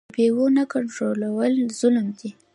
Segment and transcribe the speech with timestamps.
[0.07, 1.19] د بیو نه کنټرول
[1.79, 2.29] ظلم دی.